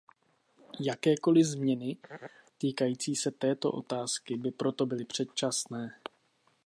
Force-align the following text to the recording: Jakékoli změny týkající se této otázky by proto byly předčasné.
Jakékoli 0.79 1.43
změny 1.43 1.97
týkající 2.57 3.15
se 3.15 3.31
této 3.31 3.71
otázky 3.71 4.37
by 4.37 4.51
proto 4.51 4.85
byly 4.85 5.05
předčasné. 5.05 5.93